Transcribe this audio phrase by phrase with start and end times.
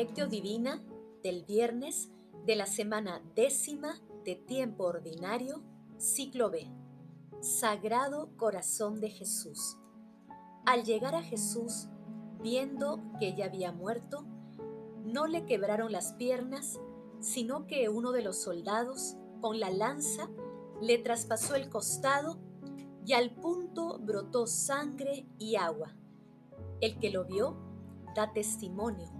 [0.00, 0.82] Lectio Divina
[1.22, 2.08] del viernes
[2.46, 5.62] de la semana décima de tiempo ordinario,
[5.98, 6.66] ciclo B.
[7.42, 9.76] Sagrado Corazón de Jesús.
[10.64, 11.88] Al llegar a Jesús,
[12.42, 14.24] viendo que ya había muerto,
[15.04, 16.80] no le quebraron las piernas,
[17.18, 20.30] sino que uno de los soldados, con la lanza,
[20.80, 22.38] le traspasó el costado
[23.04, 25.94] y al punto brotó sangre y agua.
[26.80, 27.58] El que lo vio
[28.16, 29.19] da testimonio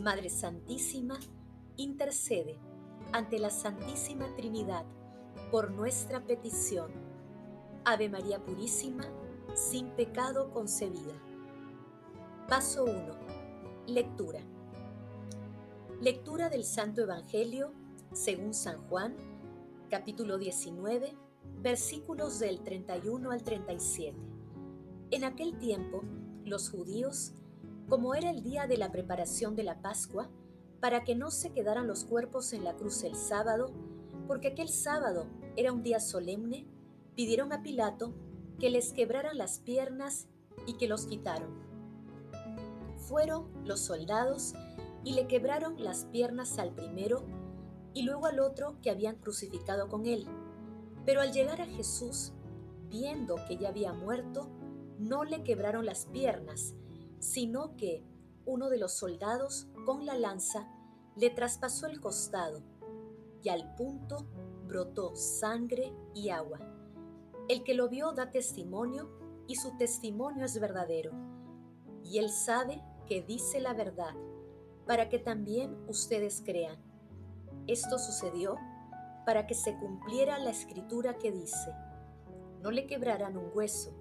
[0.00, 1.18] Madre Santísima,
[1.76, 2.58] intercede
[3.12, 4.84] ante la Santísima Trinidad
[5.50, 6.90] por nuestra petición.
[7.84, 9.04] Ave María Purísima,
[9.54, 11.14] sin pecado concebida.
[12.48, 12.94] Paso 1.
[13.86, 14.40] Lectura.
[16.00, 17.72] Lectura del Santo Evangelio
[18.12, 19.16] según San Juan,
[19.88, 21.14] capítulo 19,
[21.60, 24.16] versículos del 31 al 37.
[25.10, 26.02] En aquel tiempo,
[26.44, 27.32] los judíos,
[27.88, 30.28] como era el día de la preparación de la Pascua,
[30.80, 33.72] para que no se quedaran los cuerpos en la cruz el sábado,
[34.26, 36.66] porque aquel sábado era un día solemne,
[37.14, 38.14] pidieron a Pilato
[38.58, 40.28] que les quebraran las piernas
[40.66, 41.66] y que los quitaron.
[42.96, 44.54] Fueron los soldados
[45.04, 47.24] y le quebraron las piernas al primero
[47.94, 50.26] y luego al otro que habían crucificado con él.
[51.04, 52.32] Pero al llegar a Jesús,
[52.88, 54.48] viendo que ya había muerto,
[54.98, 56.74] no le quebraron las piernas,
[57.18, 58.04] sino que
[58.44, 60.68] uno de los soldados con la lanza
[61.16, 62.62] le traspasó el costado
[63.42, 64.26] y al punto
[64.66, 66.58] brotó sangre y agua.
[67.48, 69.08] El que lo vio da testimonio
[69.46, 71.12] y su testimonio es verdadero.
[72.04, 74.14] Y él sabe que dice la verdad,
[74.86, 76.78] para que también ustedes crean.
[77.66, 78.56] Esto sucedió
[79.24, 81.72] para que se cumpliera la escritura que dice,
[82.62, 83.92] no le quebrarán un hueso.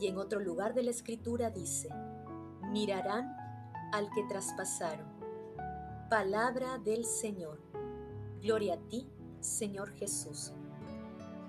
[0.00, 1.88] Y en otro lugar de la escritura dice,
[2.72, 3.36] mirarán
[3.92, 5.06] al que traspasaron.
[6.08, 7.60] Palabra del Señor.
[8.40, 9.10] Gloria a ti,
[9.40, 10.52] Señor Jesús.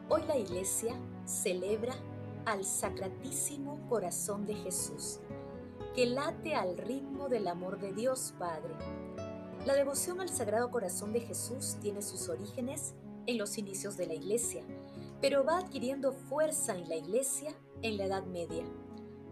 [0.09, 0.93] Hoy la iglesia
[1.25, 1.95] celebra
[2.45, 5.21] al Sacratísimo Corazón de Jesús,
[5.95, 8.75] que late al ritmo del amor de Dios Padre.
[9.65, 12.95] La devoción al Sagrado Corazón de Jesús tiene sus orígenes
[13.27, 14.61] en los inicios de la iglesia,
[15.21, 18.65] pero va adquiriendo fuerza en la iglesia en la Edad Media,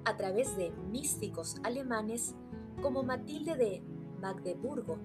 [0.05, 2.35] a través de místicos alemanes
[2.81, 3.83] como Matilde de
[4.19, 4.97] Magdeburgo,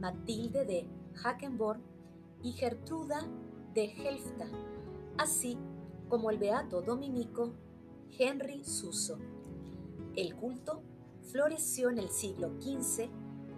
[0.00, 1.82] Matilde de Hackenborn
[2.42, 3.26] y Gertruda
[3.74, 4.46] de Helfta,
[5.18, 5.58] así
[6.08, 7.54] como el beato dominico
[8.18, 9.18] Henry Suso.
[10.16, 10.82] El culto
[11.30, 13.08] floreció en el siglo XV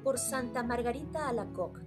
[0.03, 1.81] por Santa Margarita Alacoque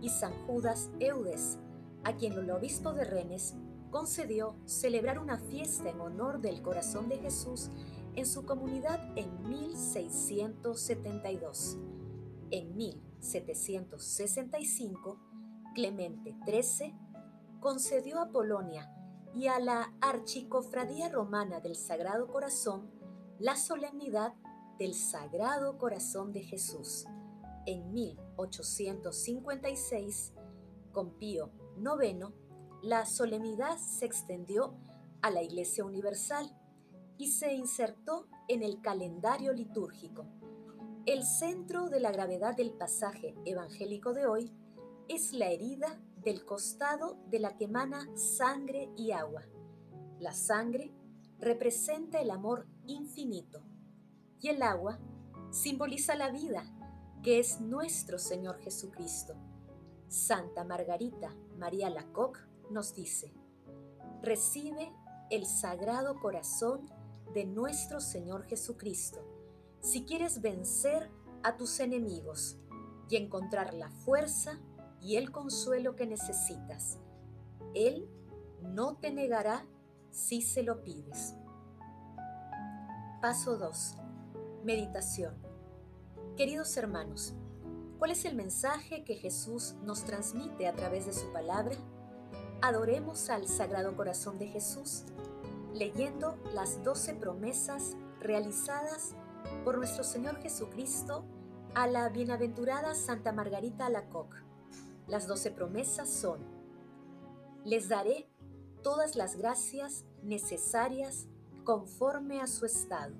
[0.00, 1.58] y San Judas Eudes,
[2.04, 3.54] a quien el obispo de Rennes
[3.90, 7.70] concedió celebrar una fiesta en honor del corazón de Jesús
[8.16, 11.78] en su comunidad en 1672.
[12.50, 15.18] En 1765,
[15.74, 16.94] Clemente XIII
[17.60, 18.90] concedió a Polonia
[19.34, 22.92] y a la Archicofradía Romana del Sagrado Corazón
[23.38, 24.34] la solemnidad
[24.78, 27.06] del Sagrado Corazón de Jesús.
[27.66, 30.32] En 1856,
[30.92, 32.26] con Pío IX,
[32.82, 34.76] la solemnidad se extendió
[35.22, 36.54] a la Iglesia Universal
[37.18, 40.26] y se insertó en el calendario litúrgico.
[41.06, 44.52] El centro de la gravedad del pasaje evangélico de hoy
[45.08, 49.42] es la herida del costado de la que emana sangre y agua.
[50.18, 50.92] La sangre
[51.38, 53.62] representa el amor infinito
[54.40, 54.98] y el agua
[55.50, 56.64] simboliza la vida,
[57.22, 59.34] que es nuestro Señor Jesucristo.
[60.08, 62.40] Santa Margarita María Lacoque
[62.70, 63.34] nos dice,
[64.22, 64.92] recibe
[65.30, 66.90] el sagrado corazón
[67.32, 69.20] de nuestro Señor Jesucristo
[69.80, 71.10] si quieres vencer
[71.42, 72.56] a tus enemigos
[73.08, 74.58] y encontrar la fuerza
[75.00, 76.98] y el consuelo que necesitas.
[77.74, 78.08] Él
[78.62, 79.66] no te negará
[80.10, 81.34] si se lo pides.
[83.20, 83.96] Paso 2.
[84.64, 85.34] Meditación.
[86.36, 87.34] Queridos hermanos,
[87.98, 91.76] ¿cuál es el mensaje que Jesús nos transmite a través de su palabra?
[92.62, 95.04] Adoremos al Sagrado Corazón de Jesús,
[95.74, 99.14] leyendo las doce promesas realizadas
[99.64, 101.24] por nuestro Señor Jesucristo
[101.74, 104.38] a la bienaventurada Santa Margarita Alacoque.
[105.08, 106.38] Las doce promesas son,
[107.64, 108.28] les daré
[108.82, 111.26] todas las gracias necesarias
[111.64, 113.14] conforme a su estado.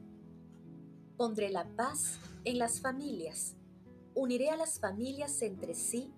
[1.16, 3.56] Pondré la paz en las familias,
[4.14, 6.12] uniré a las familias entre sí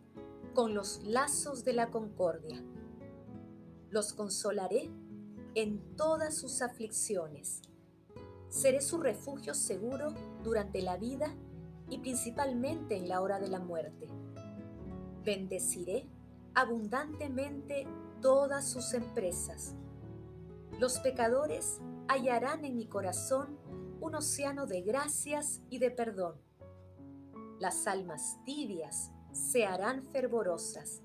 [0.55, 2.63] con los lazos de la concordia.
[3.91, 4.91] Los consolaré
[5.57, 7.63] en todas sus aflicciones.
[8.51, 10.13] Seré su refugio seguro
[10.45, 11.35] durante la vida
[11.89, 14.07] y principalmente en la hora de la muerte.
[15.25, 16.11] Bendeciré
[16.55, 17.87] abundantemente
[18.21, 19.75] todas sus empresas.
[20.79, 23.59] Los pecadores hallarán en mi corazón
[24.03, 26.35] un océano de gracias y de perdón.
[27.59, 31.01] Las almas tibias se harán fervorosas.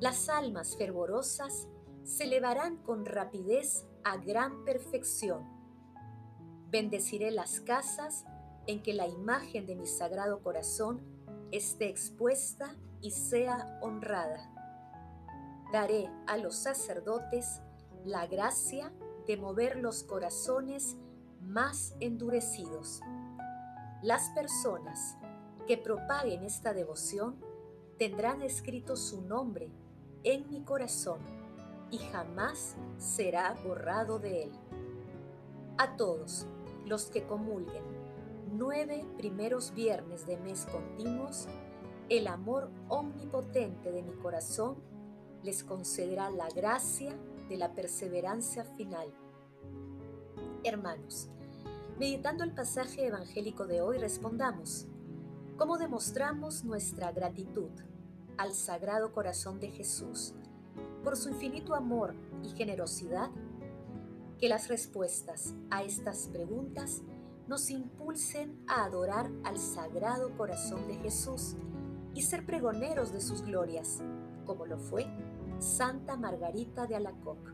[0.00, 1.68] Las almas fervorosas
[2.04, 5.44] se elevarán con rapidez a gran perfección.
[6.70, 8.24] Bendeciré las casas
[8.66, 11.00] en que la imagen de mi sagrado corazón
[11.50, 14.50] esté expuesta y sea honrada.
[15.72, 17.60] Daré a los sacerdotes
[18.04, 18.92] la gracia
[19.26, 20.96] de mover los corazones
[21.40, 23.00] más endurecidos.
[24.02, 25.16] Las personas
[25.66, 27.36] que propaguen esta devoción
[27.98, 29.70] tendrán escrito su nombre
[30.24, 31.41] en mi corazón
[31.92, 34.52] y jamás será borrado de él.
[35.78, 36.46] A todos
[36.86, 37.84] los que comulguen
[38.50, 41.46] nueve primeros viernes de mes continuos,
[42.08, 44.76] el amor omnipotente de mi corazón
[45.42, 47.14] les concederá la gracia
[47.48, 49.12] de la perseverancia final.
[50.64, 51.28] Hermanos,
[51.98, 54.86] meditando el pasaje evangélico de hoy, respondamos,
[55.58, 57.70] ¿cómo demostramos nuestra gratitud
[58.38, 60.34] al Sagrado Corazón de Jesús
[61.02, 63.30] por su infinito amor y generosidad?
[64.38, 67.02] Que las respuestas a estas preguntas
[67.48, 71.56] nos impulsen a adorar al Sagrado Corazón de Jesús
[72.14, 74.02] y ser pregoneros de sus glorias,
[74.44, 75.06] como lo fue
[75.58, 77.52] Santa Margarita de Alacoque.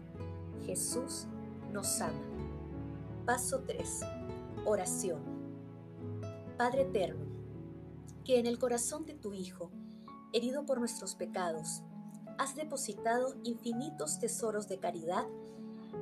[0.64, 1.26] Jesús
[1.72, 2.20] nos ama.
[3.26, 4.00] Paso 3.
[4.64, 5.20] Oración.
[6.56, 7.26] Padre Eterno,
[8.24, 9.70] que en el corazón de tu Hijo,
[10.32, 11.82] herido por nuestros pecados,
[12.48, 15.26] has depositado infinitos tesoros de caridad,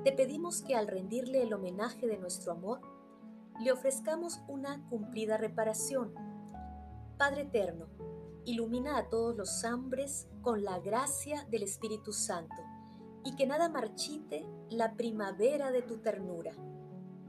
[0.04, 2.80] te pedimos que al rendirle el homenaje de nuestro amor,
[3.60, 6.14] le ofrezcamos una cumplida reparación.
[7.18, 7.86] Padre Eterno,
[8.44, 12.62] ilumina a todos los hombres con la gracia del Espíritu Santo,
[13.24, 16.52] y que nada marchite la primavera de tu ternura.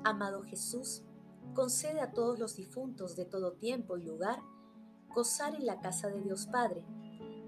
[0.03, 1.01] Amado Jesús,
[1.55, 4.39] concede a todos los difuntos de todo tiempo y lugar
[5.09, 6.85] gozar en la casa de Dios Padre,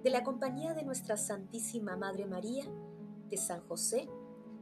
[0.03, 2.65] de la compañía de nuestra Santísima Madre María,
[3.29, 4.09] de San José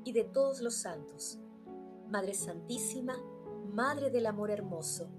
[0.03, 1.39] y de todos los santos.
[2.09, 3.15] Madre Santísima,
[3.71, 5.09] Madre del Amor Hermoso,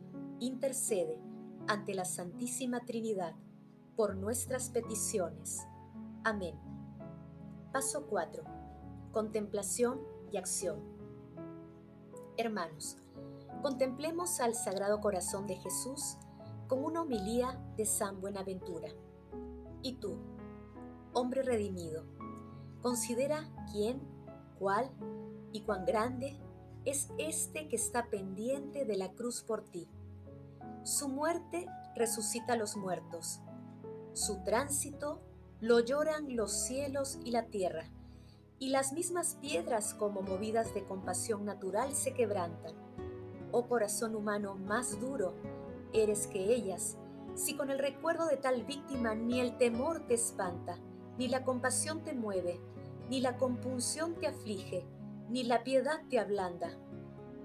[0.41, 1.21] intercede
[1.69, 3.35] ante la Santísima Trinidad
[3.97, 5.61] por nuestras peticiones.
[6.25, 6.59] Amén.
[7.73, 8.43] Paso 4.
[9.13, 10.01] Contemplación
[10.33, 10.81] y acción.
[12.37, 12.97] Hermanos,
[13.63, 16.17] contemplemos al Sagrado Corazón de Jesús
[16.67, 18.89] con una homilía de San Buenaventura.
[19.83, 20.17] Y tú,
[21.13, 22.05] hombre redimido,
[22.83, 24.01] considera quién,
[24.59, 24.91] cuál
[25.53, 26.39] y cuán grande
[26.85, 29.89] es este que está pendiente de la cruz por ti.
[30.85, 33.41] Su muerte resucita a los muertos.
[34.13, 35.21] Su tránsito
[35.61, 37.91] lo lloran los cielos y la tierra,
[38.59, 42.75] y las mismas piedras como movidas de compasión natural se quebrantan.
[43.53, 45.35] Oh corazón humano más duro,
[45.93, 46.97] eres que ellas,
[47.39, 50.77] si con el recuerdo de tal víctima ni el temor te espanta,
[51.17, 52.61] ni la compasión te mueve,
[53.09, 54.85] ni la compunción te aflige,
[55.31, 56.77] ni la piedad te ablanda,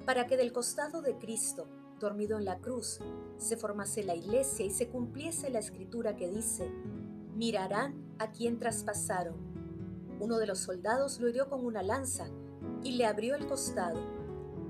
[0.06, 1.68] para que del costado de Cristo,
[2.00, 3.00] dormido en la cruz,
[3.38, 6.70] se formase la iglesia y se cumpliese la escritura que dice,
[7.36, 9.36] mirarán a quien traspasaron.
[10.20, 12.28] Uno de los soldados lo hirió con una lanza
[12.84, 14.00] y le abrió el costado,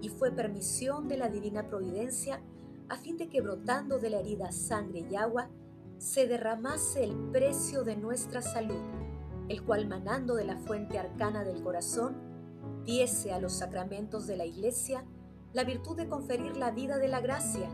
[0.01, 2.41] y fue permisión de la divina providencia
[2.89, 5.49] a fin de que brotando de la herida sangre y agua,
[5.97, 8.81] se derramase el precio de nuestra salud,
[9.49, 12.15] el cual manando de la fuente arcana del corazón,
[12.85, 15.05] diese a los sacramentos de la Iglesia
[15.53, 17.69] la virtud de conferir la vida de la gracia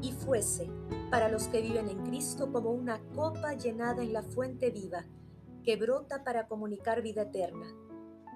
[0.00, 0.70] y fuese
[1.10, 5.04] para los que viven en Cristo como una copa llenada en la fuente viva
[5.64, 7.66] que brota para comunicar vida eterna.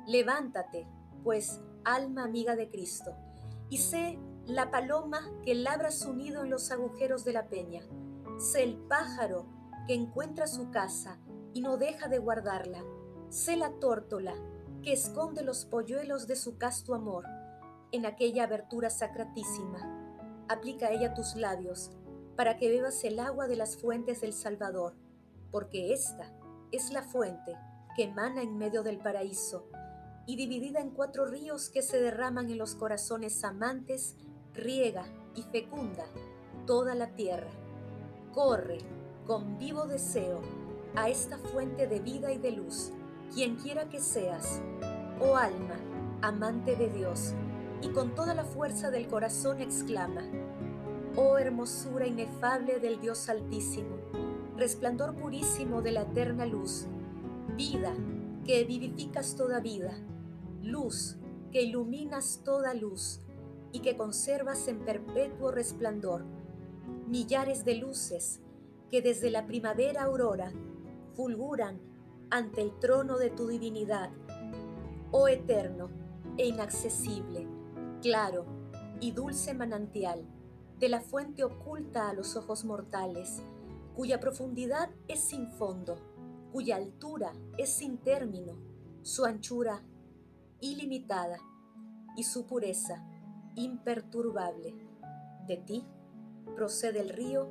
[0.06, 0.86] Levántate,
[1.22, 3.12] pues, alma amiga de Cristo,
[3.68, 7.82] y sé la paloma que labra su nido en los agujeros de la peña.
[8.38, 9.46] Sé el pájaro
[9.86, 11.18] que encuentra su casa
[11.52, 12.82] y no deja de guardarla.
[13.28, 14.34] Sé la tórtola
[14.82, 17.24] que esconde los polluelos de su casto amor
[17.92, 20.44] en aquella abertura sacratísima.
[20.48, 21.92] Aplica ella tus labios
[22.36, 24.94] para que bebas el agua de las fuentes del Salvador,
[25.50, 26.32] porque esta
[26.72, 27.56] es la fuente
[27.94, 29.68] que emana en medio del paraíso
[30.26, 34.16] y dividida en cuatro ríos que se derraman en los corazones amantes,
[34.54, 35.04] riega
[35.34, 36.04] y fecunda
[36.66, 37.50] toda la tierra.
[38.32, 38.78] Corre
[39.26, 40.40] con vivo deseo
[40.94, 42.90] a esta fuente de vida y de luz,
[43.32, 44.60] quien quiera que seas,
[45.20, 45.76] oh alma,
[46.20, 47.32] amante de Dios,
[47.80, 50.22] y con toda la fuerza del corazón exclama,
[51.16, 53.96] oh hermosura inefable del Dios Altísimo,
[54.56, 56.86] resplandor purísimo de la eterna luz,
[57.56, 57.92] vida
[58.44, 59.94] que vivificas toda vida,
[60.62, 61.16] luz
[61.52, 63.20] que iluminas toda luz
[63.72, 66.24] y que conservas en perpetuo resplandor,
[67.08, 68.40] millares de luces
[68.90, 70.52] que desde la primavera aurora
[71.14, 71.80] fulguran
[72.30, 74.10] ante el trono de tu divinidad,
[75.10, 75.90] oh eterno
[76.36, 77.46] e inaccesible,
[78.00, 78.44] claro
[79.00, 80.24] y dulce manantial
[80.78, 83.42] de la fuente oculta a los ojos mortales,
[83.94, 85.96] cuya profundidad es sin fondo,
[86.52, 88.56] cuya altura es sin término,
[89.02, 89.82] su anchura
[90.60, 91.38] ilimitada
[92.16, 93.04] y su pureza
[93.54, 94.74] imperturbable.
[95.46, 95.84] De ti
[96.54, 97.48] procede el río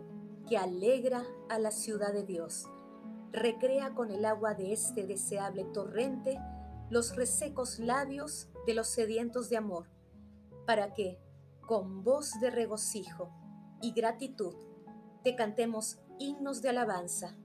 [0.47, 2.65] que alegra a la ciudad de Dios.
[3.31, 6.39] Recrea con el agua de este deseable torrente
[6.89, 9.87] los resecos labios de los sedientos de amor,
[10.65, 11.19] para que,
[11.61, 13.31] con voz de regocijo
[13.81, 14.53] y gratitud,
[15.23, 17.37] te cantemos himnos de alabanza,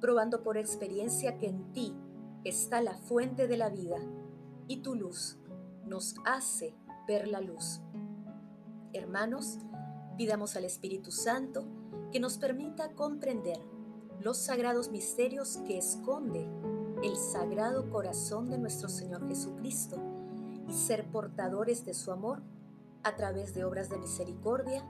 [0.00, 1.94] probando por experiencia que en ti
[2.44, 3.98] está la fuente de la vida
[4.68, 5.38] y tu luz
[5.84, 6.74] nos hace
[7.06, 7.80] ver la luz.
[8.94, 9.58] Hermanos,
[10.18, 11.64] pidamos al Espíritu Santo
[12.12, 13.58] que nos permita comprender
[14.20, 16.46] los sagrados misterios que esconde
[17.02, 19.96] el sagrado corazón de nuestro Señor Jesucristo
[20.68, 22.42] y ser portadores de su amor
[23.02, 24.86] a través de obras de misericordia,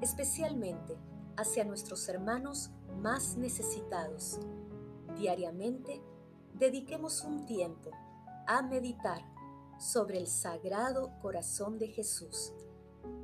[0.00, 0.96] especialmente
[1.36, 2.70] hacia nuestros hermanos
[3.00, 4.38] más necesitados.
[5.16, 6.02] Diariamente,
[6.54, 7.90] dediquemos un tiempo
[8.46, 9.22] a meditar
[9.78, 12.52] sobre el sagrado corazón de Jesús.